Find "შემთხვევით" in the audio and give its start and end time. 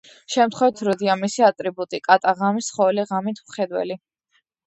0.35-0.79